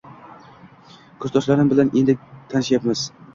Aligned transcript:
Kursdoshlarim 1.25 1.69
bilan 1.75 1.93
endi 2.01 2.17
tanishyapmiz 2.55 3.05